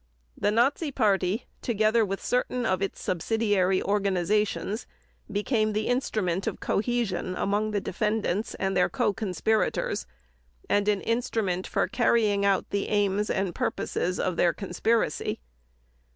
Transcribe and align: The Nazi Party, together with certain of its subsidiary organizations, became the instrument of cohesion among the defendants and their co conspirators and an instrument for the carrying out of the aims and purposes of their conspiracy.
The 0.35 0.49
Nazi 0.49 0.91
Party, 0.91 1.45
together 1.61 2.03
with 2.03 2.25
certain 2.25 2.65
of 2.65 2.81
its 2.81 2.99
subsidiary 2.99 3.83
organizations, 3.83 4.87
became 5.31 5.73
the 5.73 5.85
instrument 5.87 6.47
of 6.47 6.59
cohesion 6.59 7.35
among 7.35 7.69
the 7.69 7.81
defendants 7.81 8.55
and 8.55 8.75
their 8.75 8.89
co 8.89 9.13
conspirators 9.13 10.07
and 10.67 10.87
an 10.87 11.01
instrument 11.01 11.67
for 11.67 11.85
the 11.85 11.89
carrying 11.91 12.43
out 12.43 12.63
of 12.63 12.69
the 12.71 12.87
aims 12.87 13.29
and 13.29 13.53
purposes 13.53 14.19
of 14.19 14.37
their 14.37 14.53
conspiracy. 14.53 15.39